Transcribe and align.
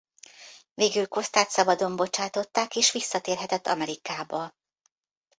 Végül 0.73 1.07
Kosztát 1.07 1.49
szabadon 1.49 1.95
bocsátották 1.95 2.75
és 2.75 2.91
visszatérhetett 2.91 3.67
Amerikába. 3.67 4.55